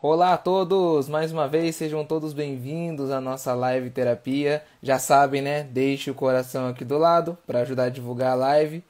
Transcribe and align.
Olá 0.00 0.34
a 0.34 0.38
todos! 0.38 1.08
Mais 1.08 1.32
uma 1.32 1.48
vez, 1.48 1.74
sejam 1.74 2.04
todos 2.04 2.32
bem-vindos 2.32 3.10
à 3.10 3.20
nossa 3.20 3.52
live 3.52 3.90
terapia. 3.90 4.64
Já 4.80 4.96
sabem, 4.96 5.42
né? 5.42 5.64
Deixe 5.64 6.08
o 6.08 6.14
coração 6.14 6.68
aqui 6.68 6.84
do 6.84 6.96
lado 6.96 7.36
para 7.44 7.62
ajudar 7.62 7.86
a 7.86 7.88
divulgar 7.88 8.30
a 8.30 8.36
live. 8.36 8.84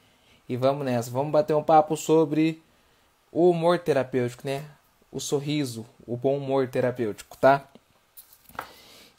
E 0.46 0.54
vamos 0.54 0.84
nessa. 0.84 1.10
Vamos 1.10 1.32
bater 1.32 1.56
um 1.56 1.62
papo 1.62 1.96
sobre 1.96 2.62
o 3.32 3.48
humor 3.48 3.78
terapêutico, 3.78 4.46
né? 4.46 4.62
O 5.10 5.18
sorriso, 5.18 5.86
o 6.06 6.14
bom 6.14 6.36
humor 6.36 6.68
terapêutico, 6.68 7.38
tá? 7.38 7.66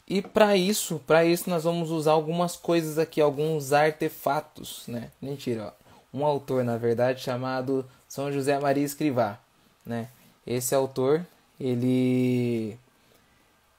E 0.06 0.22
para 0.22 0.56
isso, 0.56 1.02
para 1.04 1.24
isso 1.24 1.50
nós 1.50 1.64
vamos 1.64 1.90
usar 1.90 2.12
algumas 2.12 2.54
coisas 2.54 2.98
aqui, 2.98 3.20
alguns 3.20 3.72
artefatos, 3.72 4.84
né? 4.86 5.10
Mentira, 5.20 5.74
ó. 5.74 6.16
Um 6.16 6.24
autor, 6.24 6.62
na 6.62 6.76
verdade, 6.76 7.20
chamado 7.20 7.84
São 8.08 8.30
José 8.30 8.60
Maria 8.60 8.84
Escrivá, 8.84 9.40
né? 9.84 10.08
Esse 10.46 10.72
autor, 10.72 11.26
ele 11.60 12.78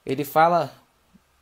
ele 0.05 0.23
fala 0.23 0.71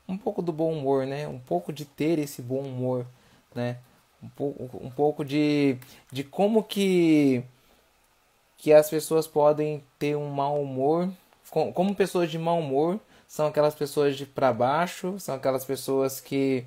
um 0.07 0.17
pouco 0.17 0.41
do 0.41 0.51
bom 0.51 0.73
humor, 0.73 1.05
né? 1.05 1.27
Um 1.27 1.39
pouco 1.39 1.71
de 1.71 1.85
ter 1.85 2.17
esse 2.19 2.41
bom 2.41 2.61
humor, 2.61 3.05
né? 3.53 3.77
Um 4.23 4.29
pouco, 4.29 4.77
um 4.81 4.89
pouco 4.89 5.23
de, 5.23 5.77
de 6.11 6.23
como 6.23 6.63
que 6.63 7.43
que 8.57 8.73
as 8.73 8.89
pessoas 8.89 9.25
podem 9.27 9.83
ter 9.97 10.17
um 10.17 10.29
mau 10.29 10.61
humor, 10.61 11.09
como 11.73 11.95
pessoas 11.95 12.29
de 12.29 12.37
mau 12.37 12.59
humor 12.59 12.99
são 13.27 13.47
aquelas 13.47 13.75
pessoas 13.75 14.17
de 14.17 14.25
para 14.25 14.51
baixo, 14.51 15.19
são 15.19 15.35
aquelas 15.35 15.63
pessoas 15.65 16.19
que 16.19 16.65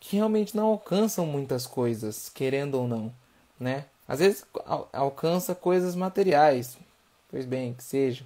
que 0.00 0.16
realmente 0.16 0.56
não 0.56 0.66
alcançam 0.66 1.26
muitas 1.26 1.66
coisas, 1.66 2.28
querendo 2.28 2.74
ou 2.76 2.88
não, 2.88 3.12
né? 3.58 3.86
Às 4.06 4.20
vezes 4.20 4.44
al 4.66 4.88
alcança 4.92 5.54
coisas 5.54 5.94
materiais, 5.96 6.78
pois 7.30 7.46
bem, 7.46 7.74
que 7.74 7.82
seja. 7.82 8.24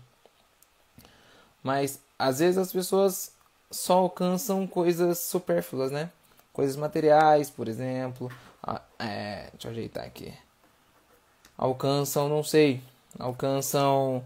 Mas 1.68 2.00
às 2.18 2.38
vezes 2.38 2.56
as 2.56 2.72
pessoas 2.72 3.30
só 3.70 3.98
alcançam 3.98 4.66
coisas 4.66 5.18
supérfluas, 5.18 5.90
né? 5.90 6.10
Coisas 6.50 6.76
materiais, 6.76 7.50
por 7.50 7.68
exemplo. 7.68 8.32
Ah, 8.62 8.80
é, 8.98 9.50
deixa 9.52 9.68
eu 9.68 9.72
ajeitar 9.72 10.06
aqui. 10.06 10.32
Alcançam, 11.58 12.26
não 12.26 12.42
sei, 12.42 12.82
alcançam 13.18 14.24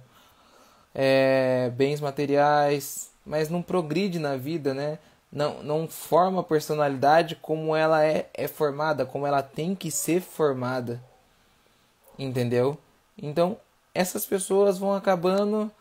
é, 0.94 1.68
bens 1.74 2.00
materiais, 2.00 3.10
mas 3.26 3.48
não 3.48 3.60
progride 3.60 4.20
na 4.20 4.36
vida, 4.36 4.72
né? 4.72 5.00
Não, 5.32 5.64
não 5.64 5.88
forma 5.88 6.42
a 6.42 6.44
personalidade 6.44 7.34
como 7.34 7.74
ela 7.74 8.04
é, 8.04 8.30
é 8.34 8.46
formada, 8.46 9.04
como 9.04 9.26
ela 9.26 9.42
tem 9.42 9.74
que 9.74 9.90
ser 9.90 10.20
formada. 10.20 11.02
Entendeu? 12.16 12.78
Então, 13.20 13.56
essas 13.92 14.24
pessoas 14.24 14.78
vão 14.78 14.94
acabando 14.94 15.72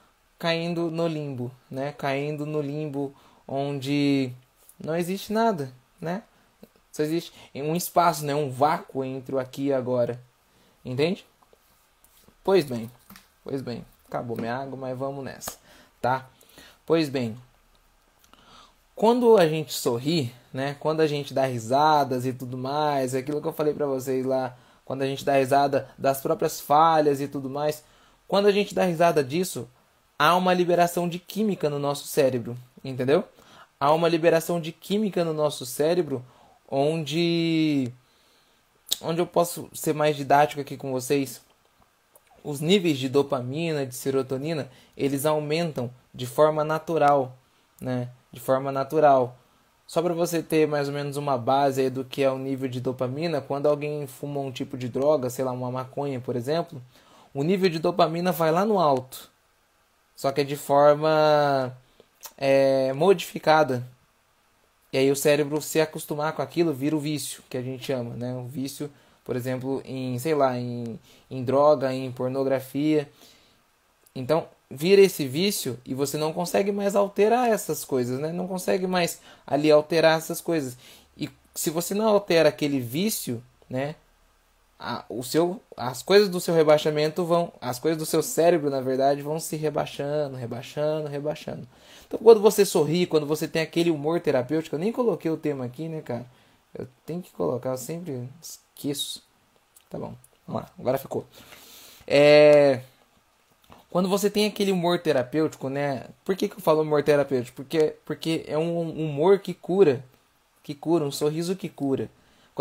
caindo 0.41 0.89
no 0.89 1.07
limbo, 1.07 1.51
né? 1.69 1.91
Caindo 1.91 2.47
no 2.47 2.59
limbo 2.59 3.13
onde 3.47 4.33
não 4.83 4.95
existe 4.95 5.31
nada, 5.31 5.71
né? 6.01 6.23
Só 6.91 7.03
existe 7.03 7.31
um 7.53 7.75
espaço, 7.75 8.25
né? 8.25 8.33
Um 8.33 8.49
vácuo 8.49 9.03
entre 9.03 9.35
o 9.35 9.39
aqui 9.39 9.67
e 9.67 9.73
agora. 9.73 10.19
Entende? 10.83 11.23
Pois 12.43 12.65
bem, 12.65 12.89
pois 13.43 13.61
bem. 13.61 13.85
Acabou 14.07 14.35
minha 14.35 14.57
água, 14.57 14.75
mas 14.75 14.97
vamos 14.97 15.23
nessa, 15.23 15.59
tá? 16.01 16.27
Pois 16.87 17.07
bem, 17.07 17.37
quando 18.95 19.37
a 19.37 19.47
gente 19.47 19.71
sorri, 19.71 20.33
né? 20.51 20.75
Quando 20.79 21.01
a 21.01 21.07
gente 21.07 21.35
dá 21.35 21.45
risadas 21.45 22.25
e 22.25 22.33
tudo 22.33 22.57
mais, 22.57 23.13
aquilo 23.13 23.43
que 23.43 23.47
eu 23.47 23.53
falei 23.53 23.75
para 23.75 23.85
vocês 23.85 24.25
lá, 24.25 24.57
quando 24.83 25.03
a 25.03 25.05
gente 25.05 25.23
dá 25.23 25.33
risada 25.33 25.87
das 25.99 26.19
próprias 26.19 26.59
falhas 26.59 27.21
e 27.21 27.27
tudo 27.27 27.47
mais, 27.47 27.83
quando 28.27 28.47
a 28.47 28.51
gente 28.51 28.73
dá 28.73 28.85
risada 28.85 29.23
disso, 29.23 29.69
há 30.21 30.35
uma 30.35 30.53
liberação 30.53 31.09
de 31.09 31.17
química 31.17 31.67
no 31.67 31.79
nosso 31.79 32.05
cérebro, 32.05 32.55
entendeu? 32.83 33.23
Há 33.79 33.91
uma 33.91 34.07
liberação 34.07 34.61
de 34.61 34.71
química 34.71 35.25
no 35.25 35.33
nosso 35.33 35.65
cérebro 35.65 36.23
onde 36.69 37.91
onde 39.01 39.19
eu 39.19 39.25
posso 39.25 39.67
ser 39.73 39.95
mais 39.95 40.15
didático 40.15 40.61
aqui 40.61 40.77
com 40.77 40.91
vocês. 40.91 41.41
Os 42.43 42.61
níveis 42.61 42.99
de 42.99 43.09
dopamina, 43.09 43.83
de 43.83 43.95
serotonina, 43.95 44.69
eles 44.95 45.25
aumentam 45.25 45.89
de 46.13 46.27
forma 46.27 46.63
natural, 46.63 47.35
né? 47.81 48.07
De 48.31 48.39
forma 48.39 48.71
natural. 48.71 49.35
Só 49.87 50.03
para 50.03 50.13
você 50.13 50.43
ter 50.43 50.67
mais 50.67 50.87
ou 50.87 50.93
menos 50.93 51.17
uma 51.17 51.35
base 51.35 51.89
do 51.89 52.05
que 52.05 52.21
é 52.21 52.29
o 52.29 52.37
nível 52.37 52.69
de 52.69 52.79
dopamina, 52.79 53.41
quando 53.41 53.65
alguém 53.65 54.05
fuma 54.05 54.39
um 54.39 54.51
tipo 54.51 54.77
de 54.77 54.87
droga, 54.87 55.31
sei 55.31 55.43
lá, 55.43 55.51
uma 55.51 55.71
maconha, 55.71 56.19
por 56.19 56.35
exemplo, 56.35 56.79
o 57.33 57.41
nível 57.41 57.71
de 57.71 57.79
dopamina 57.79 58.31
vai 58.31 58.51
lá 58.51 58.63
no 58.63 58.79
alto 58.79 59.30
só 60.21 60.31
que 60.31 60.41
é 60.41 60.43
de 60.43 60.55
forma 60.55 61.75
é, 62.37 62.93
modificada. 62.93 63.83
E 64.93 64.97
aí 64.99 65.09
o 65.09 65.15
cérebro 65.15 65.59
se 65.59 65.81
acostumar 65.81 66.33
com 66.33 66.43
aquilo 66.43 66.71
vira 66.71 66.95
o 66.95 66.99
vício, 66.99 67.41
que 67.49 67.57
a 67.57 67.61
gente 67.63 67.85
chama, 67.85 68.13
né? 68.13 68.31
O 68.35 68.45
vício, 68.45 68.91
por 69.25 69.35
exemplo, 69.35 69.81
em, 69.83 70.19
sei 70.19 70.35
lá, 70.35 70.55
em, 70.55 70.99
em 71.27 71.43
droga, 71.43 71.91
em 71.91 72.11
pornografia. 72.11 73.09
Então, 74.13 74.47
vira 74.69 75.01
esse 75.01 75.25
vício 75.25 75.79
e 75.83 75.95
você 75.95 76.19
não 76.19 76.31
consegue 76.31 76.71
mais 76.71 76.95
alterar 76.95 77.49
essas 77.49 77.83
coisas, 77.83 78.19
né? 78.19 78.31
Não 78.31 78.47
consegue 78.47 78.85
mais 78.85 79.19
ali 79.47 79.71
alterar 79.71 80.19
essas 80.19 80.39
coisas. 80.39 80.77
E 81.17 81.31
se 81.55 81.71
você 81.71 81.95
não 81.95 82.07
altera 82.07 82.49
aquele 82.49 82.79
vício, 82.79 83.41
né? 83.67 83.95
A, 84.81 85.05
o 85.07 85.21
seu, 85.21 85.61
as 85.77 86.01
coisas 86.01 86.27
do 86.27 86.39
seu 86.39 86.55
rebaixamento 86.55 87.23
vão, 87.23 87.53
as 87.61 87.77
coisas 87.77 87.99
do 87.99 88.05
seu 88.05 88.23
cérebro, 88.23 88.71
na 88.71 88.81
verdade, 88.81 89.21
vão 89.21 89.39
se 89.39 89.55
rebaixando, 89.55 90.35
rebaixando, 90.35 91.07
rebaixando. 91.07 91.67
Então, 92.07 92.19
quando 92.19 92.41
você 92.41 92.65
sorri, 92.65 93.05
quando 93.05 93.27
você 93.27 93.47
tem 93.47 93.61
aquele 93.61 93.91
humor 93.91 94.19
terapêutico, 94.19 94.75
eu 94.75 94.79
nem 94.79 94.91
coloquei 94.91 95.29
o 95.29 95.37
tema 95.37 95.65
aqui, 95.65 95.87
né, 95.87 96.01
cara? 96.01 96.25
Eu 96.73 96.87
tenho 97.05 97.21
que 97.21 97.31
colocar, 97.31 97.69
eu 97.69 97.77
sempre 97.77 98.27
esqueço. 98.41 99.23
Tá 99.87 99.99
bom, 99.99 100.15
vamos 100.47 100.63
lá, 100.63 100.69
agora 100.79 100.97
ficou. 100.97 101.27
É, 102.07 102.81
quando 103.91 104.09
você 104.09 104.31
tem 104.31 104.47
aquele 104.47 104.71
humor 104.71 104.99
terapêutico, 104.99 105.69
né? 105.69 106.07
Por 106.25 106.35
que, 106.35 106.49
que 106.49 106.55
eu 106.55 106.61
falo 106.61 106.81
humor 106.81 107.03
terapêutico? 107.03 107.57
Porque, 107.57 107.93
porque 108.03 108.43
é 108.47 108.57
um 108.57 108.79
humor 108.81 109.37
que 109.39 109.53
cura, 109.53 110.03
que 110.63 110.73
cura, 110.73 111.05
um 111.05 111.11
sorriso 111.11 111.55
que 111.55 111.69
cura. 111.69 112.09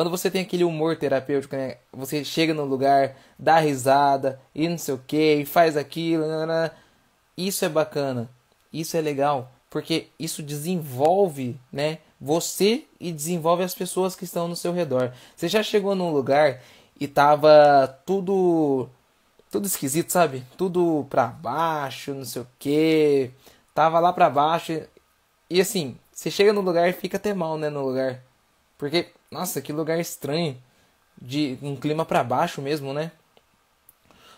Quando 0.00 0.08
você 0.08 0.30
tem 0.30 0.40
aquele 0.40 0.64
humor 0.64 0.96
terapêutico, 0.96 1.54
né? 1.54 1.76
Você 1.92 2.24
chega 2.24 2.54
no 2.54 2.64
lugar, 2.64 3.14
dá 3.38 3.58
risada 3.58 4.40
e 4.54 4.66
não 4.66 4.78
sei 4.78 4.94
o 4.94 5.02
que, 5.06 5.44
faz 5.44 5.76
aquilo, 5.76 6.26
né, 6.26 6.38
né, 6.38 6.46
né? 6.46 6.70
isso 7.36 7.66
é 7.66 7.68
bacana, 7.68 8.26
isso 8.72 8.96
é 8.96 9.00
legal, 9.02 9.52
porque 9.68 10.06
isso 10.18 10.42
desenvolve, 10.42 11.60
né? 11.70 11.98
Você 12.18 12.86
e 12.98 13.12
desenvolve 13.12 13.62
as 13.62 13.74
pessoas 13.74 14.16
que 14.16 14.24
estão 14.24 14.48
no 14.48 14.56
seu 14.56 14.72
redor. 14.72 15.12
Você 15.36 15.48
já 15.48 15.62
chegou 15.62 15.94
num 15.94 16.10
lugar 16.10 16.62
e 16.98 17.06
tava 17.06 17.86
tudo 18.06 18.88
tudo 19.50 19.66
esquisito, 19.66 20.10
sabe? 20.10 20.42
Tudo 20.56 21.06
pra 21.10 21.26
baixo, 21.26 22.14
não 22.14 22.24
sei 22.24 22.40
o 22.40 22.48
que. 22.58 23.32
Tava 23.74 24.00
lá 24.00 24.14
pra 24.14 24.30
baixo. 24.30 24.80
E 25.50 25.60
assim, 25.60 25.98
você 26.10 26.30
chega 26.30 26.54
no 26.54 26.62
lugar 26.62 26.88
e 26.88 26.94
fica 26.94 27.18
até 27.18 27.34
mal, 27.34 27.58
né? 27.58 27.68
No 27.68 27.84
lugar. 27.84 28.29
Porque 28.80 29.08
nossa, 29.30 29.60
que 29.60 29.74
lugar 29.74 30.00
estranho. 30.00 30.56
De 31.22 31.58
um 31.60 31.76
clima 31.76 32.06
para 32.06 32.24
baixo 32.24 32.62
mesmo, 32.62 32.94
né? 32.94 33.12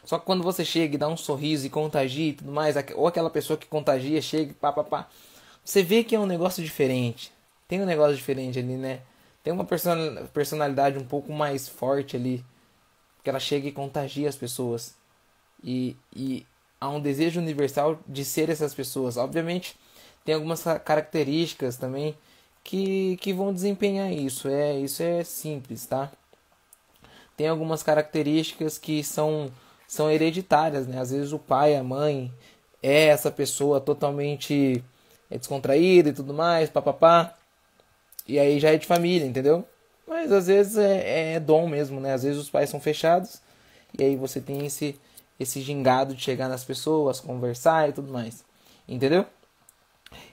Só 0.05 0.19
que 0.19 0.27
quando 0.27 0.43
você 0.43 0.65
chega 0.65 0.97
e 0.97 0.99
dá 0.99 1.07
um 1.07 1.17
sorriso 1.17 1.65
e 1.65 1.71
contagia 1.71 2.31
e 2.31 2.33
tudo 2.33 2.51
mais, 2.51 2.75
ou 2.97 3.07
aquela 3.07 3.31
pessoa 3.31 3.57
que 3.57 3.67
contagia 3.67 4.21
chega 4.21 4.51
e 4.51 4.55
pá, 4.55 4.73
pá, 4.73 4.83
pá, 4.83 5.09
você 5.65 5.81
vê 5.85 6.03
que 6.03 6.17
é 6.17 6.19
um 6.19 6.27
negócio 6.27 6.61
diferente. 6.61 7.33
Tem 7.69 7.81
um 7.81 7.87
negócio 7.87 8.17
diferente 8.17 8.59
ali, 8.59 8.75
né? 8.75 9.03
Tem 9.45 9.53
uma 9.53 9.65
personalidade 9.65 10.99
um 10.99 11.05
pouco 11.05 11.33
mais 11.33 11.69
forte 11.69 12.17
ali. 12.17 12.45
Que 13.23 13.31
ela 13.31 13.39
chega 13.39 13.69
e 13.69 13.73
contagia 13.73 14.29
as 14.29 14.35
pessoas. 14.35 14.97
E, 15.63 15.97
e 16.13 16.45
há 16.81 16.89
um 16.89 17.01
desejo 17.01 17.39
universal 17.39 18.01
de 18.09 18.25
ser 18.25 18.51
essas 18.51 18.75
pessoas. 18.75 19.17
Obviamente, 19.17 19.79
tem 20.25 20.35
algumas 20.35 20.65
características 20.85 21.77
também 21.77 22.17
que, 22.65 23.17
que 23.19 23.33
vão 23.33 23.53
desempenhar 23.53 24.13
isso. 24.13 24.49
É, 24.49 24.79
isso 24.79 25.03
é 25.03 25.25
simples, 25.25 25.87
tá? 25.87 26.11
Tem 27.37 27.49
algumas 27.49 27.83
características 27.83 28.79
que 28.79 29.03
são, 29.03 29.51
são 29.87 30.11
hereditárias, 30.11 30.87
né? 30.87 31.01
Às 31.01 31.11
vezes 31.11 31.33
o 31.33 31.39
pai, 31.39 31.77
a 31.77 31.83
mãe 31.83 32.33
é 32.83 33.07
essa 33.07 33.31
pessoa 33.31 33.81
totalmente 33.81 34.85
é 35.31 35.39
descontraída 35.39 36.11
e 36.11 36.13
tudo 36.13 36.35
mais, 36.35 36.69
papapá. 36.69 37.35
E 38.29 38.39
aí 38.39 38.61
já 38.61 38.71
é 38.71 38.77
de 38.77 38.87
família, 38.87 39.27
entendeu? 39.27 39.67
Mas 40.07 40.31
às 40.31 40.47
vezes 40.47 40.77
é, 40.77 41.35
é 41.35 41.41
dom 41.41 41.67
mesmo, 41.67 42.01
né? 42.01 42.13
Às 42.13 42.23
vezes 42.23 42.41
os 42.41 42.51
pais 42.51 42.69
são 42.69 42.81
fechados 42.81 43.41
e 43.99 44.05
aí 44.05 44.17
você 44.17 44.41
tem 44.41 44.67
esse, 44.67 44.99
esse 45.39 45.61
gingado 45.61 46.15
de 46.15 46.23
chegar 46.23 46.49
nas 46.49 46.65
pessoas, 46.65 47.21
conversar 47.21 47.89
e 47.89 47.93
tudo 47.93 48.13
mais. 48.13 48.45
Entendeu? 48.87 49.25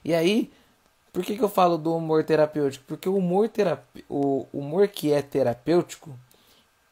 E 0.04 0.14
aí, 0.14 0.52
por 1.12 1.24
que, 1.24 1.36
que 1.36 1.44
eu 1.44 1.50
falo 1.50 1.78
do 1.78 1.96
humor 1.96 2.24
terapêutico? 2.24 2.86
Porque 2.88 3.10
o 3.10 3.18
humor, 3.18 3.50
terape... 3.50 4.06
o 4.10 4.46
humor 4.54 4.88
que 4.88 5.12
é 5.12 5.22
terapêutico, 5.22 6.18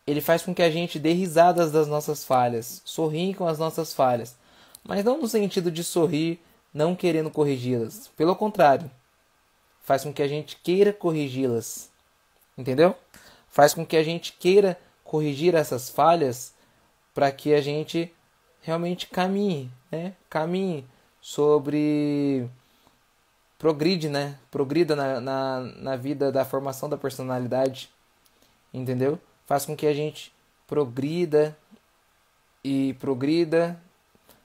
ele 0.06 0.22
faz 0.22 0.42
com 0.42 0.56
que 0.56 0.62
a 0.62 0.72
gente 0.72 0.98
dê 0.98 1.14
risadas 1.14 1.72
das 1.72 1.88
nossas 1.88 2.24
falhas, 2.24 2.82
sorriem 2.86 3.34
com 3.34 3.48
as 3.48 3.60
nossas 3.60 3.94
falhas. 3.94 4.36
Mas 4.84 5.04
não 5.04 5.20
no 5.20 5.28
sentido 5.28 5.70
de 5.70 5.84
sorrir, 5.84 6.40
não 6.74 6.96
querendo 6.96 7.30
corrigi-las. 7.30 8.10
Pelo 8.16 8.36
contrário, 8.36 8.90
faz 9.82 10.04
com 10.04 10.14
que 10.14 10.22
a 10.22 10.28
gente 10.28 10.58
queira 10.64 10.94
corrigi-las. 10.94 11.90
Entendeu? 12.58 12.96
Faz 13.50 13.74
com 13.74 13.86
que 13.86 13.98
a 13.98 14.04
gente 14.04 14.34
queira 14.34 14.80
corrigir 15.04 15.56
essas 15.56 15.90
falhas 15.90 16.54
para 17.14 17.32
que 17.32 17.54
a 17.54 17.62
gente 17.62 18.14
realmente 18.62 19.08
caminhe, 19.08 19.72
né? 19.92 20.14
Caminhe 20.30 20.86
sobre 21.22 22.48
progride, 23.58 24.10
né? 24.10 24.38
Progrida 24.52 24.96
na, 24.96 25.20
na, 25.20 25.60
na 25.60 25.96
vida 25.96 26.32
da 26.32 26.46
formação 26.46 26.88
da 26.88 26.98
personalidade, 26.98 27.90
entendeu? 28.74 29.20
Faz 29.46 29.66
com 29.66 29.76
que 29.76 29.88
a 29.88 29.94
gente 29.94 30.32
progrida 30.68 31.58
e 32.64 32.94
progrida 33.00 33.80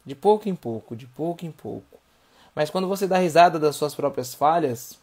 de 0.04 0.14
pouco 0.14 0.48
em 0.48 0.54
pouco, 0.54 0.96
de 0.96 1.06
pouco 1.06 1.44
em 1.44 1.50
pouco. 1.50 1.98
Mas 2.54 2.70
quando 2.70 2.88
você 2.88 3.06
dá 3.06 3.18
risada 3.18 3.58
das 3.58 3.76
suas 3.76 3.94
próprias 3.94 4.34
falhas, 4.34 4.98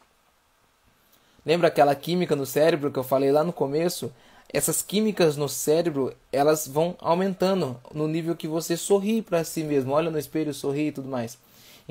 lembra 1.46 1.68
aquela 1.68 1.96
química 1.96 2.36
no 2.36 2.46
cérebro 2.46 2.92
que 2.92 3.00
eu 3.00 3.04
falei 3.04 3.32
lá 3.32 3.44
no 3.44 3.54
começo? 3.54 4.12
Essas 4.52 4.82
químicas 4.82 5.38
no 5.38 5.48
cérebro, 5.48 6.16
elas 6.32 6.68
vão 6.68 6.96
aumentando 7.00 7.80
no 7.94 8.08
nível 8.08 8.36
que 8.36 8.48
você 8.48 8.76
sorri 8.76 9.22
para 9.22 9.44
si 9.44 9.64
mesmo, 9.64 9.94
olha 9.94 10.10
no 10.10 10.18
espelho, 10.18 10.54
sorri 10.54 10.88
e 10.88 10.92
tudo 10.92 11.08
mais 11.08 11.38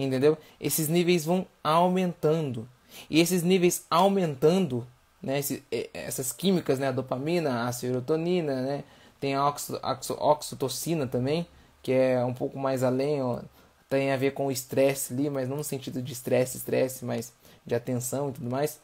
entendeu? 0.06 0.38
Esses 0.60 0.88
níveis 0.88 1.24
vão 1.24 1.46
aumentando. 1.62 2.68
E 3.10 3.20
esses 3.20 3.42
níveis 3.42 3.84
aumentando, 3.90 4.86
né, 5.22 5.38
esse, 5.38 5.62
essas 5.92 6.32
químicas, 6.32 6.78
né, 6.78 6.88
a 6.88 6.92
dopamina, 6.92 7.66
a 7.66 7.72
serotonina, 7.72 8.62
né, 8.62 8.84
tem 9.20 9.34
a 9.34 9.46
oxitocina 10.20 11.06
também, 11.06 11.46
que 11.82 11.92
é 11.92 12.24
um 12.24 12.32
pouco 12.32 12.58
mais 12.58 12.82
além, 12.82 13.22
ó, 13.22 13.40
tem 13.88 14.12
a 14.12 14.16
ver 14.16 14.32
com 14.32 14.46
o 14.46 14.52
estresse 14.52 15.12
ali, 15.12 15.28
mas 15.28 15.48
não 15.48 15.56
no 15.56 15.64
sentido 15.64 16.00
de 16.00 16.12
estresse, 16.12 16.58
estresse, 16.58 17.04
mas 17.04 17.32
de 17.66 17.74
atenção 17.74 18.30
e 18.30 18.32
tudo 18.32 18.50
mais. 18.50 18.80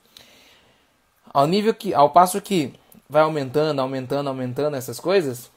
Ao 1.32 1.46
nível 1.46 1.75
que, 1.75 1.94
ao 1.94 2.11
passo 2.11 2.40
que 2.40 2.72
vai 3.08 3.22
aumentando, 3.22 3.81
aumentando, 3.81 4.28
aumentando 4.28 4.76
essas 4.76 4.99
coisas, 4.99 5.50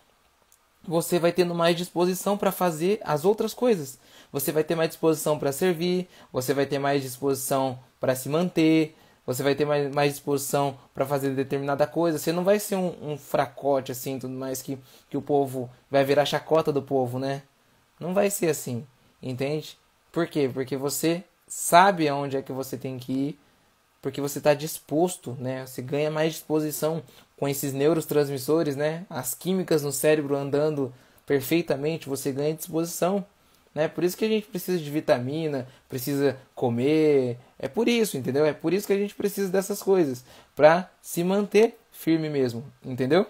você 0.86 1.19
vai 1.19 1.31
tendo 1.31 1.56
mais 1.56 1.75
disposição 1.75 2.38
para 2.38 2.51
fazer 2.51 3.00
as 3.04 3.25
outras 3.25 3.54
coisas 3.54 4.00
você 4.31 4.51
vai 4.51 4.63
ter 4.63 4.75
mais 4.75 4.89
disposição 4.89 5.38
para 5.39 5.51
servir, 5.51 6.07
você 6.31 6.53
vai 6.53 6.65
ter 6.65 6.79
mais 6.79 7.01
disposição 7.01 7.79
para 8.00 8.15
se 8.15 8.29
manter, 8.29 8.95
você 9.27 9.44
vai 9.44 9.56
ter 9.56 9.65
mais, 9.65 9.94
mais 9.94 10.13
disposição 10.13 10.77
para 10.94 11.06
fazer 11.06 11.31
determinada 11.31 11.85
coisa. 11.85 12.18
Você 12.18 12.31
não 12.31 12.45
vai 12.45 12.59
ser 12.59 12.77
um, 12.77 13.12
um, 13.12 13.18
fracote 13.18 13.91
assim, 13.91 14.18
tudo 14.18 14.33
mais 14.33 14.62
que, 14.62 14.77
que 15.09 15.18
o 15.18 15.21
povo 15.21 15.69
vai 15.91 16.06
virar 16.06 16.25
chacota 16.25 16.71
do 16.71 16.81
povo, 16.81 17.19
né? 17.19 17.44
Não 18.00 18.13
vai 18.13 18.29
ser 18.29 18.50
assim, 18.50 18.85
entende? 19.21 19.77
Por 20.13 20.27
quê? 20.27 20.50
Porque 20.51 20.77
você 20.77 21.23
sabe 21.45 22.07
aonde 22.07 22.38
é 22.38 22.41
que 22.41 22.53
você 22.53 22.77
tem 22.77 22.97
que 22.97 23.12
ir, 23.12 23.39
porque 24.01 24.21
você 24.21 24.38
está 24.38 24.53
disposto, 24.53 25.35
né? 25.39 25.65
Você 25.65 25.81
ganha 25.81 26.09
mais 26.09 26.33
disposição 26.33 27.03
com 27.38 27.50
esses 27.50 27.73
neurotransmissores, 27.73 28.77
né? 28.77 29.06
As 29.09 29.33
químicas 29.33 29.83
no 29.83 29.91
cérebro 29.91 30.38
andando 30.38 30.94
perfeitamente, 31.25 32.07
você 32.07 32.31
ganha 32.31 32.53
disposição. 32.53 33.25
Né? 33.77 33.88
Por 33.88 34.03
isso 34.03 34.18
que 34.18 34.25
a 34.25 34.27
gente 34.27 34.47
precisa 34.47 34.79
de 34.79 34.89
vitamina, 34.89 35.68
precisa 35.88 36.35
comer. 36.56 37.38
É 37.59 37.68
por 37.68 37.88
isso, 37.88 38.18
entendeu? 38.18 38.44
É 38.44 38.51
por 38.51 38.74
isso 38.74 38.88
que 38.88 38.94
a 38.94 38.97
gente 38.97 39.13
precisa 39.13 39.51
dessas 39.51 39.83
coisas. 39.83 40.25
Para 40.56 40.89
se 41.00 41.24
manter 41.24 41.77
firme 41.91 42.27
mesmo, 42.27 42.65
entendeu? 42.83 43.27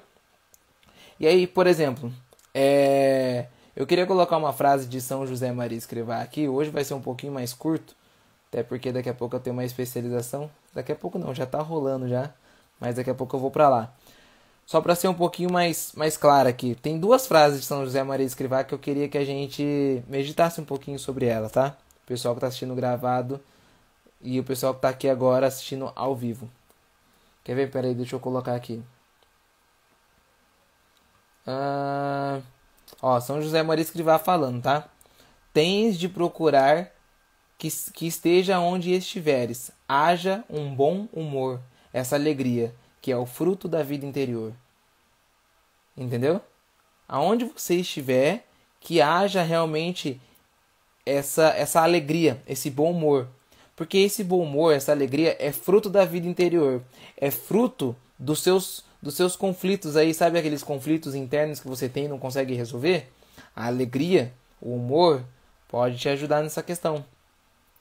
E 1.19 1.27
aí, 1.27 1.45
por 1.45 1.67
exemplo, 1.67 2.13
é... 2.53 3.47
eu 3.75 3.85
queria 3.85 4.05
colocar 4.05 4.37
uma 4.37 4.53
frase 4.53 4.87
de 4.87 5.01
São 5.01 5.27
José 5.27 5.51
Maria 5.51 5.77
Escrivá 5.77 6.21
aqui. 6.21 6.47
Hoje 6.47 6.69
vai 6.69 6.85
ser 6.85 6.93
um 6.93 7.01
pouquinho 7.01 7.33
mais 7.33 7.51
curto, 7.51 7.93
até 8.47 8.63
porque 8.63 8.93
daqui 8.93 9.09
a 9.09 9.13
pouco 9.13 9.35
eu 9.35 9.41
tenho 9.41 9.53
uma 9.53 9.65
especialização. 9.65 10.49
Daqui 10.73 10.93
a 10.93 10.95
pouco 10.95 11.19
não, 11.19 11.35
já 11.35 11.43
está 11.43 11.61
rolando 11.61 12.07
já, 12.07 12.31
mas 12.79 12.95
daqui 12.95 13.09
a 13.09 13.15
pouco 13.15 13.35
eu 13.35 13.41
vou 13.41 13.51
para 13.51 13.67
lá. 13.67 13.93
Só 14.67 14.81
para 14.81 14.95
ser 14.95 15.07
um 15.07 15.13
pouquinho 15.13 15.49
mais, 15.49 15.93
mais 15.95 16.17
claro 16.17 16.49
aqui, 16.49 16.75
tem 16.75 16.99
duas 16.99 17.25
frases 17.25 17.61
de 17.61 17.65
São 17.65 17.85
José 17.85 18.03
Maria 18.03 18.25
Escrivá 18.25 18.65
que 18.65 18.73
eu 18.73 18.77
queria 18.77 19.07
que 19.07 19.17
a 19.17 19.23
gente 19.23 20.03
meditasse 20.09 20.59
um 20.59 20.65
pouquinho 20.65 20.99
sobre 20.99 21.25
ela, 21.25 21.49
tá? 21.49 21.77
O 22.03 22.07
pessoal 22.07 22.33
que 22.35 22.39
está 22.39 22.47
assistindo 22.47 22.75
gravado 22.75 23.39
e 24.21 24.37
o 24.37 24.43
pessoal 24.43 24.73
que 24.73 24.79
está 24.79 24.89
aqui 24.89 25.07
agora 25.07 25.47
assistindo 25.47 25.89
ao 25.95 26.13
vivo. 26.13 26.51
Quer 27.45 27.55
ver? 27.55 27.71
Peraí, 27.71 27.95
deixa 27.95 28.17
eu 28.17 28.19
colocar 28.19 28.55
aqui. 28.55 28.83
Ah, 31.45 32.41
ó, 33.01 33.21
São 33.21 33.41
José 33.41 33.63
Maria 33.63 33.83
Escrivá 33.83 34.19
falando, 34.19 34.61
tá? 34.61 34.89
Tens 35.53 35.97
de 35.97 36.09
procurar 36.09 36.91
que, 37.57 37.69
que 37.93 38.05
esteja 38.05 38.59
onde 38.59 38.91
estiveres, 38.91 39.71
haja 39.87 40.43
um 40.49 40.75
bom 40.75 41.07
humor, 41.13 41.61
essa 41.93 42.17
alegria 42.17 42.75
que 43.01 43.11
é 43.11 43.17
o 43.17 43.25
fruto 43.25 43.67
da 43.67 43.83
vida 43.83 44.05
interior. 44.05 44.53
Entendeu? 45.95 46.41
Aonde 47.07 47.45
você 47.45 47.75
estiver, 47.75 48.45
que 48.79 49.01
haja 49.01 49.41
realmente 49.41 50.19
essa, 51.05 51.49
essa 51.49 51.81
alegria, 51.81 52.41
esse 52.47 52.69
bom 52.69 52.91
humor. 52.91 53.27
Porque 53.75 53.97
esse 53.97 54.23
bom 54.23 54.41
humor, 54.41 54.73
essa 54.73 54.91
alegria 54.91 55.35
é 55.39 55.51
fruto 55.51 55.89
da 55.89 56.03
vida 56.03 56.27
interior, 56.27 56.81
é 57.15 57.29
fruto 57.29 57.95
dos 58.17 58.41
seus 58.41 58.85
dos 59.01 59.15
seus 59.15 59.35
conflitos 59.35 59.95
aí, 59.95 60.13
sabe 60.13 60.39
aqueles 60.39 60.63
conflitos 60.63 61.13
internos 61.13 61.59
que 61.59 61.67
você 61.67 61.87
tem 61.87 62.05
e 62.05 62.07
não 62.07 62.17
consegue 62.17 62.55
resolver? 62.55 63.07
A 63.55 63.67
alegria, 63.67 64.33
o 64.59 64.73
humor 64.73 65.23
pode 65.67 65.97
te 65.97 66.09
ajudar 66.09 66.41
nessa 66.41 66.63
questão. 66.63 67.05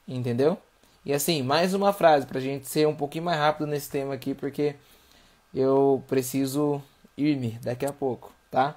Entendeu? 0.07 0.57
E 1.03 1.13
assim, 1.13 1.41
mais 1.41 1.73
uma 1.73 1.91
frase 1.91 2.25
pra 2.25 2.39
gente 2.39 2.67
ser 2.67 2.87
um 2.87 2.95
pouquinho 2.95 3.25
mais 3.25 3.37
rápido 3.39 3.65
nesse 3.67 3.89
tema 3.89 4.13
aqui, 4.13 4.33
porque 4.33 4.75
eu 5.57 6.03
preciso 6.07 6.81
ir-me 7.17 7.57
daqui 7.63 7.85
a 7.85 7.91
pouco, 7.91 8.31
tá? 8.51 8.75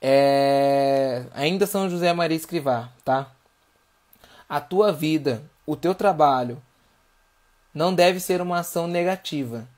É... 0.00 1.24
Ainda 1.32 1.66
São 1.66 1.90
José 1.90 2.12
Maria 2.12 2.36
Escrivá, 2.36 2.92
tá? 3.04 3.32
A 4.48 4.60
tua 4.60 4.92
vida, 4.92 5.42
o 5.66 5.74
teu 5.74 5.92
trabalho, 5.94 6.62
não 7.74 7.92
deve 7.92 8.20
ser 8.20 8.40
uma 8.40 8.60
ação 8.60 8.86
negativa. 8.86 9.68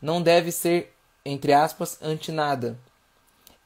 Não 0.00 0.22
deve 0.22 0.52
ser, 0.52 0.94
entre 1.24 1.52
aspas, 1.52 1.98
anti 2.00 2.30
nada. 2.30 2.78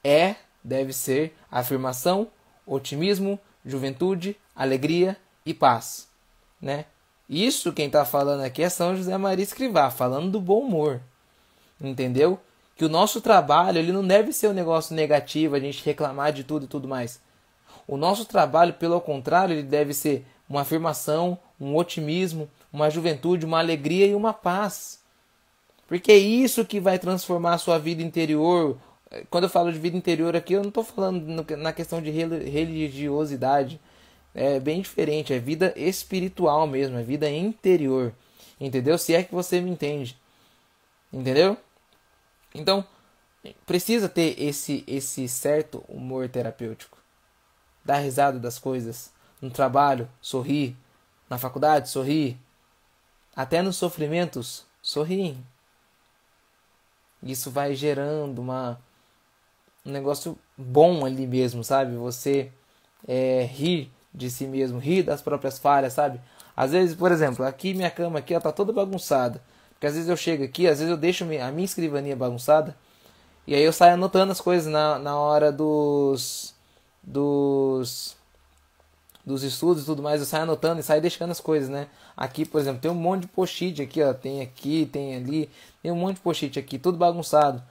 É, 0.03 0.35
deve 0.63 0.93
ser 0.93 1.35
afirmação, 1.49 2.27
otimismo, 2.65 3.39
juventude, 3.63 4.35
alegria 4.55 5.15
e 5.45 5.53
paz, 5.53 6.09
né? 6.59 6.85
Isso 7.29 7.71
quem 7.71 7.85
está 7.85 8.03
falando 8.03 8.41
aqui 8.41 8.63
é 8.63 8.69
São 8.69 8.95
José 8.95 9.15
Maria 9.17 9.43
Escrivá, 9.43 9.89
falando 9.91 10.31
do 10.31 10.41
bom 10.41 10.61
humor 10.61 11.01
entendeu? 11.81 12.39
Que 12.75 12.85
o 12.85 12.89
nosso 12.89 13.19
trabalho 13.21 13.77
ele 13.77 13.91
não 13.91 14.05
deve 14.05 14.31
ser 14.31 14.47
um 14.47 14.53
negócio 14.53 14.95
negativo, 14.95 15.55
a 15.55 15.59
gente 15.59 15.83
reclamar 15.83 16.31
de 16.31 16.43
tudo 16.43 16.65
e 16.65 16.67
tudo 16.67 16.87
mais. 16.87 17.19
O 17.87 17.97
nosso 17.97 18.25
trabalho, 18.25 18.73
pelo 18.73 18.99
contrário, 19.01 19.53
ele 19.53 19.63
deve 19.63 19.93
ser 19.93 20.25
uma 20.49 20.61
afirmação, 20.61 21.37
um 21.59 21.75
otimismo, 21.75 22.49
uma 22.71 22.89
juventude, 22.89 23.45
uma 23.45 23.59
alegria 23.59 24.05
e 24.05 24.15
uma 24.15 24.33
paz. 24.33 24.99
Porque 25.87 26.11
é 26.11 26.17
isso 26.17 26.65
que 26.65 26.79
vai 26.79 26.97
transformar 26.97 27.55
a 27.55 27.57
sua 27.57 27.77
vida 27.77 28.01
interior. 28.01 28.77
Quando 29.29 29.43
eu 29.43 29.49
falo 29.49 29.71
de 29.71 29.77
vida 29.77 29.97
interior 29.97 30.35
aqui, 30.35 30.53
eu 30.53 30.61
não 30.61 30.69
estou 30.69 30.83
falando 30.83 31.45
na 31.57 31.73
questão 31.73 32.01
de 32.01 32.09
religiosidade. 32.09 33.79
É 34.33 34.59
bem 34.59 34.81
diferente, 34.81 35.33
é 35.33 35.39
vida 35.39 35.73
espiritual 35.75 36.65
mesmo, 36.65 36.97
é 36.97 37.03
vida 37.03 37.29
interior. 37.29 38.13
Entendeu? 38.59 38.97
Se 38.97 39.13
é 39.13 39.21
que 39.21 39.35
você 39.35 39.59
me 39.59 39.69
entende. 39.69 40.17
Entendeu? 41.11 41.57
Então, 42.53 42.85
precisa 43.65 44.09
ter 44.09 44.41
esse 44.41 44.83
esse 44.87 45.27
certo 45.27 45.83
humor 45.87 46.29
terapêutico. 46.29 46.97
Dar 47.83 47.97
risada 47.97 48.39
das 48.39 48.59
coisas, 48.59 49.11
no 49.41 49.49
trabalho, 49.49 50.09
sorrir, 50.21 50.75
na 51.29 51.37
faculdade, 51.37 51.89
sorrir, 51.89 52.37
até 53.35 53.61
nos 53.61 53.77
sofrimentos, 53.77 54.65
sorrir. 54.81 55.37
Isso 57.23 57.49
vai 57.49 57.75
gerando 57.75 58.39
uma 58.39 58.79
um 59.85 59.91
negócio 59.91 60.37
bom 60.57 61.05
ali 61.05 61.25
mesmo, 61.25 61.63
sabe? 61.63 61.95
Você 61.95 62.51
é, 63.07 63.43
rir 63.43 63.91
de 64.13 64.29
si 64.29 64.45
mesmo, 64.45 64.77
rir 64.79 65.03
das 65.03 65.21
próprias 65.21 65.57
falhas, 65.57 65.93
sabe? 65.93 66.19
Às 66.55 66.71
vezes, 66.71 66.95
por 66.95 67.11
exemplo, 67.11 67.45
aqui 67.45 67.73
minha 67.73 67.89
cama 67.89 68.19
aqui, 68.19 68.33
ela 68.33 68.41
tá 68.41 68.51
toda 68.51 68.73
bagunçada. 68.73 69.41
Porque 69.81 69.87
às 69.87 69.95
vezes 69.95 70.07
eu 70.07 70.15
chego 70.15 70.43
aqui, 70.43 70.67
às 70.67 70.77
vezes 70.77 70.91
eu 70.91 70.95
deixo 70.95 71.23
a 71.23 71.51
minha 71.51 71.65
escrivania 71.65 72.15
bagunçada. 72.15 72.77
E 73.47 73.55
aí 73.55 73.63
eu 73.63 73.73
saio 73.73 73.95
anotando 73.95 74.31
as 74.31 74.39
coisas 74.39 74.71
na, 74.71 74.99
na 74.99 75.17
hora 75.17 75.51
dos. 75.51 76.53
dos. 77.01 78.15
dos 79.25 79.41
estudos 79.41 79.81
e 79.81 79.85
tudo 79.87 80.03
mais. 80.03 80.21
Eu 80.21 80.27
saio 80.27 80.43
anotando 80.43 80.79
e 80.79 80.83
saio 80.83 81.01
deixando 81.01 81.31
as 81.31 81.41
coisas, 81.41 81.67
né? 81.67 81.87
Aqui, 82.15 82.45
por 82.45 82.61
exemplo, 82.61 82.79
tem 82.79 82.91
um 82.91 82.93
monte 82.93 83.21
de 83.21 83.29
post-it 83.29 83.81
aqui, 83.81 84.03
ó. 84.03 84.13
Tem 84.13 84.41
aqui, 84.41 84.85
tem 84.85 85.15
ali. 85.15 85.49
Tem 85.81 85.91
um 85.91 85.95
monte 85.95 86.17
de 86.17 86.21
post-it 86.21 86.59
aqui, 86.59 86.77
tudo 86.77 86.99
bagunçado, 86.99 87.63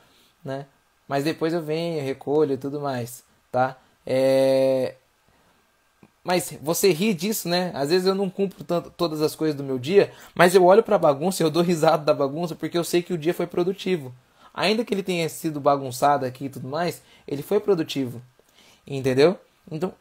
né? 0.45 0.67
Mas 1.07 1.23
depois 1.23 1.55
eu 1.55 1.63
venho, 1.63 2.05
recolho 2.05 2.55
e 2.55 2.59
tudo 2.59 2.81
mais, 2.81 3.23
tá? 3.53 3.77
É... 4.05 4.97
mas 6.23 6.53
você 6.61 6.93
ri 6.93 7.15
disso, 7.15 7.49
né? 7.49 7.71
Às 7.75 7.91
vezes 7.91 8.07
eu 8.07 8.15
não 8.15 8.29
cumpro 8.29 8.63
tanto, 8.63 8.91
todas 8.91 9.23
as 9.23 9.35
coisas 9.35 9.57
do 9.57 9.65
meu 9.65 9.79
dia, 9.79 10.13
mas 10.35 10.55
eu 10.55 10.65
olho 10.65 10.83
para 10.83 10.97
a 10.97 10.99
bagunça, 10.99 11.43
eu 11.43 11.51
dou 11.51 11.63
risada 11.63 12.05
da 12.05 12.15
bagunça 12.15 12.55
porque 12.55 12.77
eu 12.77 12.85
sei 12.85 13.03
que 13.03 13.13
o 13.13 13.19
dia 13.19 13.33
foi 13.33 13.47
produtivo. 13.47 14.15
Ainda 14.53 14.85
que 14.85 14.93
ele 14.93 15.03
tenha 15.03 15.29
sido 15.29 15.61
bagunçado 15.61 16.27
aqui 16.27 16.47
e 16.47 16.51
tudo 16.51 16.69
mais, 16.69 17.03
ele 17.27 17.43
foi 17.43 17.61
produtivo. 17.61 18.21
Entendeu? 18.87 19.39
Então, 19.71 19.95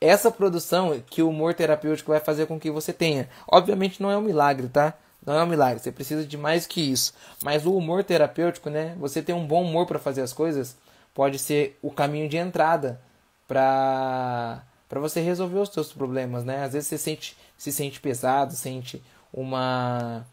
essa 0.00 0.30
produção 0.30 1.02
que 1.10 1.22
o 1.22 1.28
humor 1.30 1.54
terapêutico 1.54 2.12
vai 2.12 2.20
fazer 2.20 2.46
com 2.46 2.60
que 2.60 2.70
você 2.70 2.92
tenha. 2.92 3.28
Obviamente 3.50 4.00
não 4.00 4.10
é 4.10 4.16
um 4.16 4.22
milagre, 4.22 4.68
tá? 4.68 4.94
Não 5.26 5.34
é 5.34 5.42
um 5.42 5.46
milagre, 5.46 5.82
você 5.82 5.90
precisa 5.90 6.24
de 6.24 6.36
mais 6.36 6.66
que 6.66 6.80
isso. 6.80 7.12
Mas 7.42 7.66
o 7.66 7.76
humor 7.76 8.04
terapêutico, 8.04 8.70
né? 8.70 8.94
Você 9.00 9.20
ter 9.20 9.32
um 9.32 9.46
bom 9.46 9.64
humor 9.64 9.86
para 9.86 9.98
fazer 9.98 10.22
as 10.22 10.32
coisas, 10.32 10.76
pode 11.12 11.38
ser 11.38 11.76
o 11.82 11.90
caminho 11.90 12.28
de 12.28 12.36
entrada 12.36 13.00
para 13.48 14.62
para 14.88 15.00
você 15.00 15.20
resolver 15.20 15.58
os 15.58 15.68
seus 15.68 15.92
problemas, 15.92 16.44
né? 16.44 16.64
Às 16.64 16.72
vezes 16.72 16.88
você 16.88 16.98
sente, 16.98 17.36
se 17.56 17.70
sente 17.70 18.00
pesado, 18.00 18.54
sente 18.54 19.02
uma, 19.32 20.26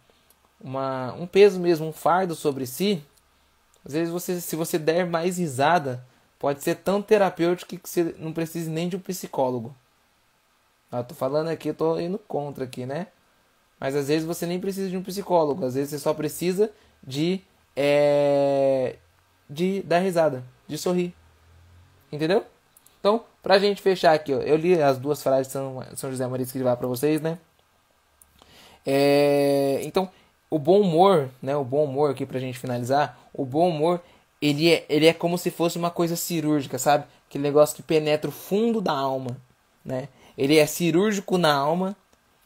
uma 0.62 1.14
um 1.14 1.28
peso 1.28 1.60
mesmo, 1.60 1.88
um 1.88 1.94
fardo 1.94 2.36
sobre 2.36 2.66
si. 2.66 3.04
Às 3.86 3.94
vezes 3.94 4.12
você, 4.12 4.40
se 4.40 4.56
você 4.56 4.80
der 4.80 5.06
mais 5.06 5.38
risada, 5.38 6.06
pode 6.40 6.64
ser 6.64 6.76
tão 6.76 7.02
terapêutico 7.02 7.78
que 7.78 7.90
você 7.90 8.16
não 8.18 8.32
precise 8.34 8.70
nem 8.70 8.88
de 8.88 8.96
um 8.96 9.00
psicólogo. 9.00 9.76
Eu 10.92 11.04
tô 11.04 11.14
falando 11.14 11.50
aqui, 11.50 11.70
eu 11.70 11.76
tô 11.76 12.00
indo 12.00 12.18
contra 12.18 12.64
aqui, 12.64 12.86
né? 12.86 13.08
Mas 13.80 13.96
às 13.96 14.08
vezes 14.08 14.26
você 14.26 14.46
nem 14.46 14.60
precisa 14.60 14.90
de 14.90 14.96
um 14.96 15.04
psicólogo, 15.04 15.66
às 15.66 15.76
vezes 15.76 15.90
você 15.90 16.00
só 16.00 16.14
precisa 16.14 16.72
de 17.04 17.42
é, 17.76 18.96
de 19.50 19.82
dar 19.84 20.00
risada, 20.00 20.44
de 20.68 20.78
sorrir. 20.78 21.14
Entendeu? 22.12 22.46
Então, 23.00 23.26
pra 23.46 23.60
gente 23.60 23.80
fechar 23.80 24.16
aqui, 24.16 24.34
ó, 24.34 24.40
eu 24.40 24.56
li 24.56 24.82
as 24.82 24.98
duas 24.98 25.22
frases 25.22 25.46
de 25.46 25.54
São, 25.54 25.86
São 25.94 26.10
José 26.10 26.26
Maria 26.26 26.44
Escrivá 26.44 26.76
para 26.76 26.88
vocês, 26.88 27.22
né? 27.22 27.38
É, 28.84 29.82
então, 29.84 30.10
o 30.50 30.58
bom 30.58 30.82
humor, 30.82 31.30
né? 31.44 31.56
O 31.56 31.64
bom 31.64 31.84
humor 31.84 32.10
aqui 32.10 32.26
pra 32.26 32.40
gente 32.40 32.58
finalizar, 32.58 33.20
o 33.32 33.46
bom 33.46 33.70
humor, 33.70 34.02
ele 34.42 34.74
é, 34.74 34.84
ele 34.90 35.06
é 35.06 35.14
como 35.14 35.38
se 35.38 35.52
fosse 35.52 35.78
uma 35.78 35.92
coisa 35.92 36.16
cirúrgica, 36.16 36.80
sabe? 36.80 37.06
Aquele 37.30 37.44
negócio 37.44 37.76
que 37.76 37.84
penetra 37.84 38.28
o 38.28 38.34
fundo 38.34 38.82
da 38.82 38.94
alma, 38.94 39.38
né? 39.86 40.10
Ele 40.36 40.58
é 40.58 40.66
cirúrgico 40.66 41.38
na 41.38 41.54
alma 41.54 41.96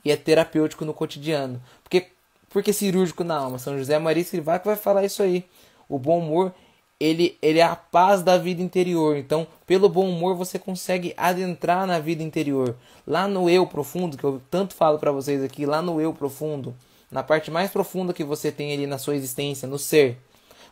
e 0.04 0.12
é 0.12 0.18
terapêutico 0.18 0.84
no 0.84 0.94
cotidiano. 0.94 1.64
Porque, 1.82 2.08
porque 2.50 2.74
cirúrgico 2.74 3.24
na 3.24 3.38
alma? 3.38 3.58
São 3.58 3.78
José 3.78 3.98
Maria 3.98 4.22
Escrivá 4.22 4.60
que 4.60 4.68
vai 4.68 4.76
falar 4.76 5.06
isso 5.06 5.24
aí. 5.24 5.46
O 5.88 5.98
bom 5.98 6.20
humor, 6.20 6.54
ele, 7.00 7.38
ele 7.42 7.60
é 7.60 7.64
a 7.64 7.76
paz 7.76 8.22
da 8.22 8.38
vida 8.38 8.62
interior. 8.62 9.16
Então, 9.16 9.48
pelo 9.66 9.88
bom 9.88 10.10
humor, 10.10 10.36
você 10.36 10.60
consegue 10.60 11.14
adentrar 11.16 11.88
na 11.88 12.00
vida 12.00 12.22
interior. 12.22 12.76
Lá 13.08 13.28
no 13.28 13.50
eu 13.50 13.66
profundo, 13.66 14.18
que 14.18 14.24
eu 14.24 14.42
tanto 14.52 14.74
falo 14.74 15.00
para 15.00 15.12
vocês 15.12 15.42
aqui, 15.42 15.66
lá 15.66 15.82
no 15.82 16.02
eu 16.02 16.14
profundo, 16.14 16.76
na 17.10 17.24
parte 17.24 17.50
mais 17.50 17.72
profunda 17.72 18.14
que 18.14 18.24
você 18.24 18.52
tem 18.52 18.74
ali 18.74 18.86
na 18.86 18.98
sua 18.98 19.16
existência, 19.16 19.68
no 19.68 19.80
ser, 19.80 20.18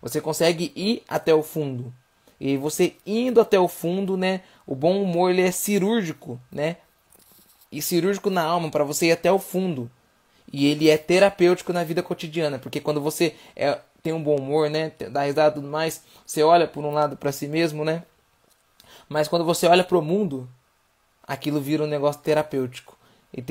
você 0.01 0.19
consegue 0.19 0.71
ir 0.75 1.03
até 1.07 1.33
o 1.33 1.41
fundo. 1.41 1.93
E 2.39 2.57
você 2.57 2.95
indo 3.05 3.41
até 3.41 3.59
o 3.59 3.67
fundo, 3.67 4.15
né? 4.15 4.41
O 4.65 4.75
bom 4.75 5.01
humor 5.01 5.31
ele 5.31 5.41
é 5.41 5.51
cirúrgico, 5.51 6.39
né? 6.51 6.77
E 7.71 7.81
cirúrgico 7.81 8.29
na 8.29 8.43
alma 8.43 8.69
para 8.69 8.83
você 8.83 9.07
ir 9.07 9.11
até 9.13 9.31
o 9.31 9.39
fundo. 9.39 9.89
E 10.51 10.67
ele 10.67 10.89
é 10.89 10.97
terapêutico 10.97 11.73
na 11.73 11.83
vida 11.83 12.01
cotidiana, 12.01 12.59
porque 12.59 12.79
quando 12.79 13.01
você 13.01 13.35
é, 13.55 13.79
tem 14.07 14.13
um 14.13 14.23
bom 14.23 14.37
humor, 14.37 14.69
né? 14.69 14.93
Dá 15.11 15.23
risada 15.23 15.51
e 15.51 15.53
tudo 15.55 15.67
mais. 15.67 16.01
Você 16.25 16.41
olha 16.41 16.65
por 16.65 16.85
um 16.85 16.91
lado 16.91 17.17
para 17.17 17.29
si 17.29 17.45
mesmo, 17.45 17.83
né? 17.83 18.03
Mas 19.09 19.27
quando 19.27 19.43
você 19.43 19.67
olha 19.67 19.83
para 19.83 19.97
o 19.97 20.01
mundo, 20.01 20.49
aquilo 21.27 21.59
vira 21.59 21.83
um 21.83 21.87
negócio 21.87 22.21
terapêutico. 22.21 22.97
E 23.33 23.43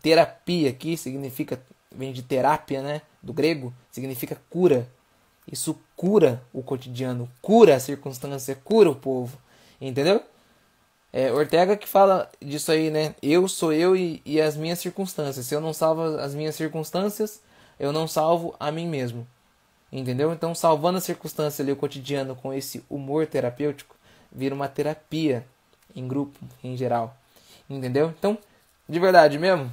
terapia 0.00 0.70
aqui 0.70 0.96
significa, 0.96 1.60
vem 1.94 2.10
de 2.10 2.22
terapia, 2.22 2.80
né? 2.80 3.02
Do 3.22 3.34
grego, 3.34 3.70
significa 3.90 4.40
cura. 4.48 4.88
Isso 5.46 5.78
cura 5.94 6.42
o 6.54 6.62
cotidiano, 6.62 7.30
cura 7.42 7.76
a 7.76 7.80
circunstância, 7.80 8.58
cura 8.64 8.88
o 8.88 8.94
povo. 8.94 9.36
Entendeu? 9.78 10.22
É, 11.12 11.30
Ortega 11.30 11.76
que 11.76 11.86
fala 11.86 12.30
disso 12.40 12.72
aí, 12.72 12.90
né? 12.90 13.14
Eu 13.22 13.46
sou 13.46 13.74
eu 13.74 13.94
e, 13.94 14.22
e 14.24 14.40
as 14.40 14.56
minhas 14.56 14.78
circunstâncias. 14.78 15.44
Se 15.44 15.54
eu 15.54 15.60
não 15.60 15.74
salvo 15.74 16.02
as 16.18 16.34
minhas 16.34 16.54
circunstâncias, 16.54 17.42
eu 17.78 17.92
não 17.92 18.08
salvo 18.08 18.56
a 18.58 18.72
mim 18.72 18.88
mesmo. 18.88 19.28
Entendeu? 19.92 20.32
Então, 20.32 20.54
salvando 20.54 20.98
a 20.98 21.02
circunstância 21.02 21.62
ali, 21.62 21.70
o 21.70 21.76
cotidiano, 21.76 22.34
com 22.34 22.52
esse 22.52 22.82
humor 22.88 23.26
terapêutico, 23.26 23.94
vira 24.32 24.54
uma 24.54 24.66
terapia 24.66 25.44
em 25.94 26.08
grupo, 26.08 26.38
em 26.64 26.74
geral. 26.76 27.14
Entendeu? 27.68 28.12
Então, 28.18 28.38
de 28.88 28.98
verdade 28.98 29.38
mesmo, 29.38 29.72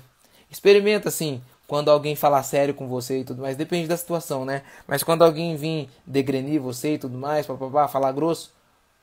experimenta 0.52 1.08
assim, 1.08 1.42
quando 1.68 1.90
alguém 1.90 2.16
falar 2.16 2.44
sério 2.44 2.74
com 2.74 2.88
você 2.88 3.20
e 3.20 3.24
tudo 3.24 3.42
mais, 3.42 3.56
depende 3.56 3.88
da 3.88 3.96
situação, 3.96 4.44
né? 4.44 4.64
Mas 4.86 5.04
quando 5.04 5.24
alguém 5.24 5.56
vir 5.56 5.90
degrenir 6.06 6.60
você 6.60 6.96
e 6.96 6.98
tudo 6.98 7.18
mais, 7.18 7.46
papapá, 7.46 7.88
falar 7.88 8.12
grosso, 8.12 8.52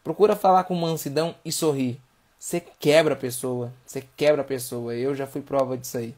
procura 0.04 0.37
falar 0.37 0.64
com 0.64 0.75
mansidão 0.75 1.35
e 1.44 1.50
sorrir. 1.50 1.99
Você 2.38 2.62
quebra 2.78 3.14
a 3.14 3.16
pessoa, 3.16 3.73
você 3.87 4.04
quebra 4.16 4.42
a 4.42 4.44
pessoa. 4.44 4.94
Eu 4.94 5.14
já 5.14 5.26
fui 5.26 5.40
prova 5.40 5.78
disso 5.78 5.96
aí. 5.96 6.14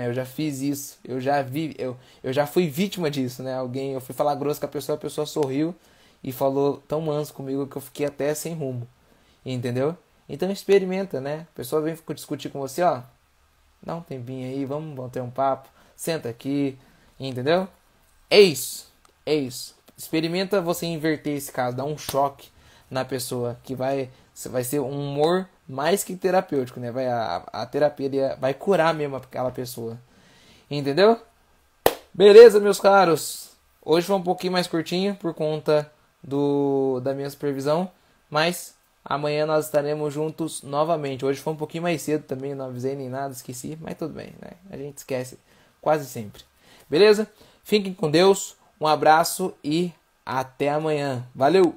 Né? 0.00 0.06
Eu 0.06 0.14
já 0.14 0.24
fiz 0.24 0.62
isso, 0.62 0.98
eu 1.04 1.20
já 1.20 1.42
vi, 1.42 1.74
eu, 1.78 1.94
eu 2.24 2.32
já 2.32 2.46
fui 2.46 2.68
vítima 2.68 3.10
disso, 3.10 3.42
né? 3.42 3.54
Alguém, 3.54 3.92
eu 3.92 4.00
fui 4.00 4.14
falar 4.14 4.34
grosso 4.34 4.58
com 4.58 4.64
a 4.64 4.68
pessoa, 4.70 4.96
a 4.96 5.00
pessoa 5.00 5.26
sorriu 5.26 5.74
e 6.24 6.32
falou 6.32 6.82
tão 6.88 7.02
manso 7.02 7.34
comigo 7.34 7.66
que 7.66 7.76
eu 7.76 7.82
fiquei 7.82 8.06
até 8.06 8.32
sem 8.32 8.54
rumo. 8.54 8.88
Entendeu? 9.44 9.94
Então 10.26 10.50
experimenta, 10.50 11.20
né? 11.20 11.46
A 11.52 11.54
pessoa 11.54 11.82
vem 11.82 11.94
discutir 12.14 12.48
com 12.48 12.58
você, 12.60 12.82
ó. 12.82 13.02
Dá 13.82 13.94
um 13.94 14.00
tempinho 14.00 14.48
aí, 14.48 14.64
vamos 14.64 14.96
bater 14.96 15.20
um 15.20 15.30
papo. 15.30 15.68
Senta 15.94 16.30
aqui, 16.30 16.78
entendeu? 17.18 17.68
É 18.30 18.40
isso. 18.40 18.90
É 19.26 19.34
isso. 19.34 19.74
Experimenta 19.98 20.62
você 20.62 20.86
inverter 20.86 21.36
esse 21.36 21.52
caso, 21.52 21.76
dar 21.76 21.84
um 21.84 21.98
choque 21.98 22.48
na 22.90 23.04
pessoa 23.04 23.58
que 23.62 23.74
vai 23.74 24.08
vai 24.46 24.64
ser 24.64 24.80
um 24.80 25.10
humor 25.10 25.46
mais 25.70 26.04
que 26.04 26.16
terapêutico, 26.16 26.80
né? 26.80 26.90
Vai, 26.90 27.06
a, 27.06 27.42
a 27.52 27.66
terapia 27.66 28.36
vai 28.40 28.52
curar 28.52 28.92
mesmo 28.92 29.16
aquela 29.16 29.50
pessoa. 29.50 29.98
Entendeu? 30.70 31.20
Beleza, 32.12 32.60
meus 32.60 32.80
caros. 32.80 33.50
Hoje 33.82 34.06
foi 34.06 34.16
um 34.16 34.22
pouquinho 34.22 34.52
mais 34.52 34.66
curtinho 34.66 35.14
por 35.14 35.32
conta 35.32 35.90
do 36.22 37.00
da 37.02 37.14
minha 37.14 37.30
supervisão, 37.30 37.90
mas 38.28 38.74
amanhã 39.04 39.46
nós 39.46 39.66
estaremos 39.66 40.12
juntos 40.12 40.62
novamente. 40.62 41.24
Hoje 41.24 41.40
foi 41.40 41.52
um 41.52 41.56
pouquinho 41.56 41.84
mais 41.84 42.02
cedo 42.02 42.24
também, 42.24 42.54
não 42.54 42.66
avisei 42.66 42.94
nem 42.94 43.08
nada, 43.08 43.32
esqueci, 43.32 43.78
mas 43.80 43.96
tudo 43.96 44.14
bem, 44.14 44.34
né? 44.40 44.52
A 44.70 44.76
gente 44.76 44.98
esquece 44.98 45.38
quase 45.80 46.04
sempre. 46.06 46.42
Beleza? 46.88 47.26
Fiquem 47.64 47.94
com 47.94 48.10
Deus. 48.10 48.56
Um 48.80 48.86
abraço 48.86 49.54
e 49.62 49.92
até 50.24 50.70
amanhã. 50.70 51.26
Valeu! 51.34 51.74